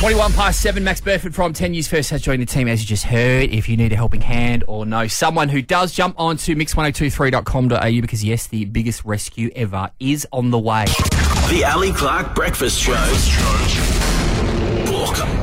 [0.00, 2.86] 21 past 7, Max Burford from 10 Years First has joined the team, as you
[2.86, 3.50] just heard.
[3.50, 8.00] If you need a helping hand or know someone who does, jump on to mix1023.com.au
[8.00, 10.86] because, yes, the biggest rescue ever is on the way.
[11.50, 12.94] The Ali Clarke Breakfast Show.
[12.94, 13.99] Book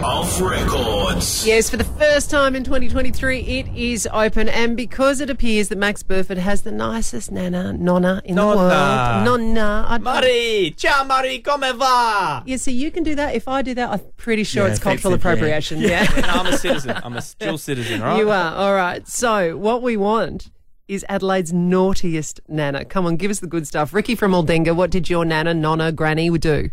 [0.07, 1.45] of Records.
[1.45, 5.77] Yes, for the first time in 2023, it is open, and because it appears that
[5.77, 8.55] Max Burford has the nicest nana, nonna in Nonna.
[8.55, 9.85] the world, nonna.
[9.85, 12.41] I, Mari, ciao Mari, come va?
[12.45, 13.35] Yeah, see, you can do that.
[13.35, 15.33] If I do that, I'm pretty sure Yeah, it's cultural fix it, yeah.
[15.33, 15.81] appropriation.
[15.81, 16.03] Yeah.
[16.21, 16.91] No, I'm a citizen.
[17.03, 18.17] I'm a dual citizen, all right?
[18.19, 18.55] You are.
[18.55, 19.05] All right.
[19.07, 20.49] So, what we want
[20.87, 22.85] is Adelaide's naughtiest nana.
[22.85, 23.93] Come on, give us the good stuff.
[23.93, 26.69] Ricky from Aldinga, what did your nana, nonna, granny do?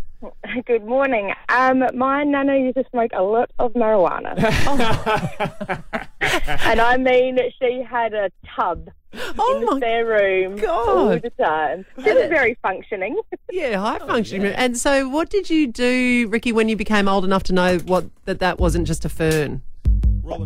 [0.66, 1.32] Good morning.
[1.48, 4.34] Um, my nana used to smoke a lot of marijuana.
[6.66, 8.90] and I mean, she had a tub
[9.38, 11.86] Oh in my spare room all the time.
[12.02, 13.16] She was very functioning.
[13.50, 14.52] Yeah, high functioning.
[14.52, 18.06] And so, what did you do, Ricky, when you became old enough to know what
[18.24, 19.62] that that wasn't just a fern?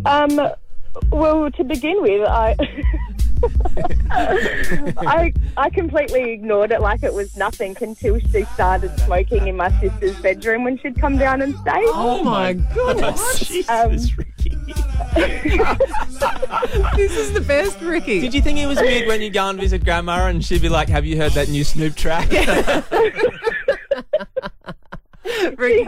[0.04, 0.38] Um,
[1.10, 2.56] well, to begin with, I,
[4.98, 9.70] I, I completely ignored it like it was nothing until she started smoking in my
[9.80, 11.70] sister's bedroom when she'd come down and stay.
[11.86, 13.38] Oh, my goodness.
[13.48, 14.56] Jesus, Um, Ricky.
[16.96, 18.20] this is the best, Ricky.
[18.20, 20.68] Did you think it was weird when you go and visit grandma and she'd be
[20.68, 22.30] like, have you heard that new Snoop track?
[25.56, 25.86] Ricky,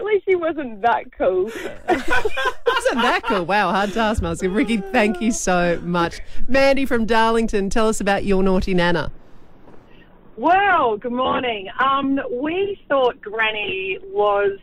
[0.00, 1.44] Unfortunately, she wasn't that cool.
[1.88, 3.44] wasn't that cool?
[3.44, 4.48] Wow, hard taskmaster.
[4.48, 6.20] Ricky, thank you so much.
[6.48, 9.12] Mandy from Darlington, tell us about your naughty nana.
[10.36, 11.68] Well, good morning.
[11.78, 14.58] Um, we thought Granny was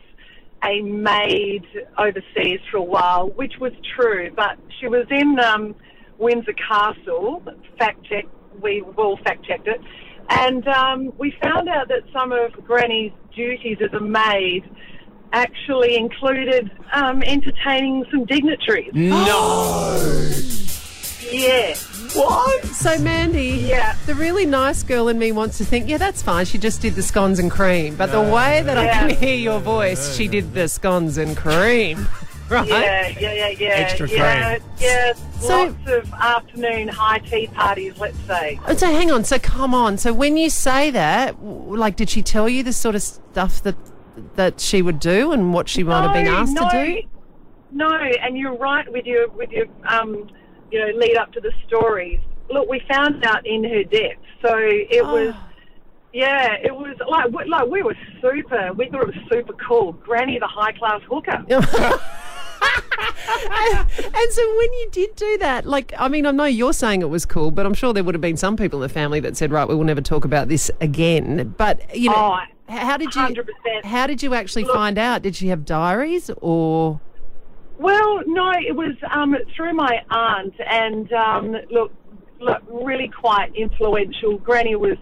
[0.64, 1.64] a maid
[1.96, 5.76] overseas for a while, which was true, but she was in um,
[6.18, 7.44] Windsor Castle.
[7.78, 8.24] Fact check,
[8.60, 9.80] we all fact checked it,
[10.30, 14.64] and um, we found out that some of Granny's duties as a maid
[15.32, 18.90] actually included um, entertaining some dignitaries.
[18.94, 20.24] no.
[21.30, 21.74] Yeah.
[22.14, 22.64] What?
[22.64, 23.96] So, Mandy, Yeah.
[24.06, 26.46] the really nice girl in me wants to think, yeah, that's fine.
[26.46, 27.96] She just did the scones and cream.
[27.96, 32.08] But the way that I can hear your voice, she did the scones and cream.
[32.48, 32.66] Right?
[32.66, 33.68] Yeah, yeah, yeah, yeah.
[33.68, 34.70] Extra yeah, cream.
[34.80, 38.58] Yeah, So- lots of afternoon high tea parties, let's say.
[38.66, 39.24] Oh, So hang on.
[39.24, 39.98] So come on.
[39.98, 43.62] So when you say that, w- like, did she tell you the sort of stuff
[43.64, 43.74] that
[44.36, 47.02] that she would do and what she might have been asked no, to do?
[47.72, 50.30] No, and you're right with your with your um,
[50.70, 52.20] you know, lead up to the stories.
[52.50, 55.12] Look, we found out in her death, so it Oh.
[55.12, 55.34] was.
[56.10, 58.72] Yeah, it was like like we were super.
[58.72, 59.92] We thought it was super cool.
[59.92, 61.44] Granny, the high class hooker.
[62.60, 67.10] And so when you did do that, like, I mean, I know you're saying it
[67.10, 69.36] was cool, but I'm sure there would have been some people in the family that
[69.36, 71.54] said, right, we will never talk about this again.
[71.56, 72.38] But you know,
[72.68, 73.20] Oh, how did you?
[73.22, 73.84] 100%.
[73.84, 75.22] How did you actually Look- find out?
[75.22, 77.00] Did she have diaries or?
[77.78, 81.92] Well, no, it was um, through my aunt, and um, look,
[82.40, 84.36] look, really quite influential.
[84.38, 84.96] Granny was,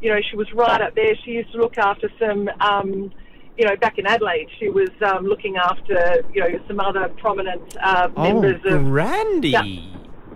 [0.00, 1.14] you know, she was right up there.
[1.26, 3.12] She used to look after some, um,
[3.58, 7.76] you know, back in Adelaide, she was um, looking after, you know, some other prominent
[7.82, 8.86] uh, members of.
[8.86, 9.50] Randy.
[9.50, 9.62] Yeah.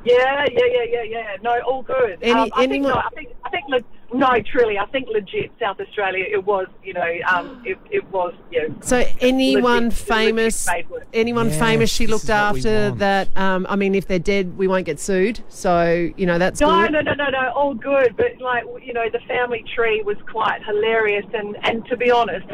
[0.05, 1.37] Yeah, yeah, yeah, yeah, yeah.
[1.43, 2.19] No, all good.
[2.23, 5.09] Any- um, I think, anyone- no, I think, I think, le- no, truly, I think
[5.09, 6.25] legit South Australia.
[6.31, 10.69] It was, you know, um, it, it was, you know, So anyone legit- famous?
[10.69, 10.87] legit.
[11.13, 13.37] Anyone Yes, famous she looked is what we after that?
[13.37, 15.41] Um, I mean, if they're dead, we won't get sued.
[15.49, 16.93] So you know that's No, good.
[16.93, 18.17] no, no, no, no, all good.
[18.17, 22.47] But like you know, the family tree was quite hilarious, and and to be honest,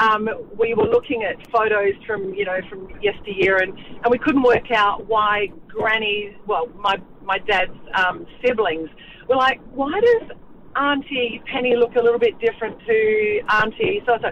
[0.00, 0.28] um,
[0.58, 4.70] we were looking at photos from you know from yesteryear, and and we couldn't work
[4.74, 8.88] out why Granny's, well, my my dad's um, siblings
[9.28, 10.36] were like, why does
[10.76, 14.28] Auntie Penny look a little bit different to Auntie so so,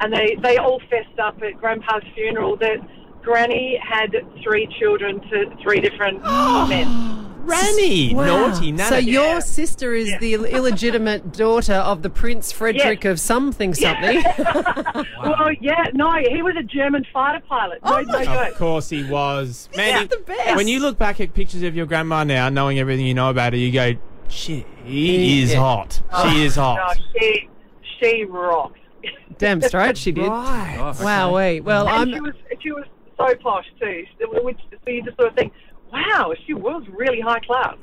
[0.00, 2.78] and they they all fessed up at Grandpa's funeral that.
[3.22, 6.22] Granny had three children to three different
[6.68, 7.19] men.
[7.44, 8.14] Ranny.
[8.14, 8.48] Wow.
[8.48, 8.72] Naughty.
[8.72, 8.88] Nana.
[8.88, 9.38] So your Yeah.
[9.40, 13.10] sister is the illegitimate daughter of the Prince Frederick Yeah.
[13.10, 14.22] of something something.
[15.22, 17.78] Well, yeah, no, he was a German fighter pilot.
[17.84, 18.42] No, no, no.
[18.48, 19.68] Of course he was.
[19.76, 20.56] Mandy, the best.
[20.56, 23.52] when you look back at pictures of your grandma now, knowing everything you know about
[23.52, 23.92] her, you go,
[24.28, 25.58] she is Yeah.
[25.60, 26.00] hot.
[26.22, 26.76] She is oh, hot.
[26.76, 26.98] No, hot.
[27.18, 27.48] she,
[28.00, 28.78] she rocked.
[29.38, 30.28] Damn straight she did.
[30.28, 30.94] Right.
[31.00, 31.60] Wow, wait.
[31.60, 32.84] well, And I'm she was, she was
[33.16, 34.04] so posh too.
[34.42, 35.52] Which, so you just sort of think,
[35.92, 37.74] wow, she was really high class.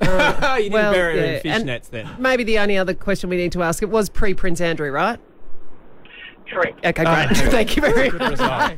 [0.58, 2.08] you didn't Well, bury her yeah, in and- fishnets then.
[2.18, 3.82] maybe the only other question we need to ask.
[3.82, 5.18] It was pre Prince Andrew, right?
[6.50, 6.78] Correct.
[6.78, 7.06] Okay, great.
[7.06, 8.30] Ah, Thank you very much.
[8.30, 8.72] result.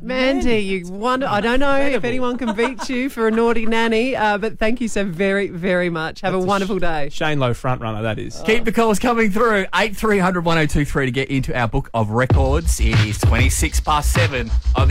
[0.00, 1.26] Mandy, you wonder.
[1.26, 4.80] I don't know if anyone can beat you for a naughty nanny, uh, but thank
[4.80, 6.20] you so very, very much.
[6.20, 7.08] Have That's a a wonderful day.
[7.10, 8.40] Shane Lowe front runner, that is.
[8.46, 9.66] Keep the calls coming through.
[9.74, 12.78] 8300 1023 to get into our book of records.
[12.78, 14.90] It is 26 past 7 on the